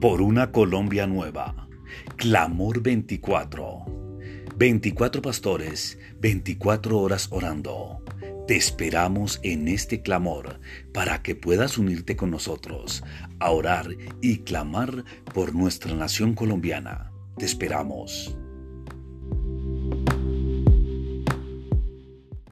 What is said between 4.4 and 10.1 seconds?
24 pastores, 24 horas orando. Te esperamos en este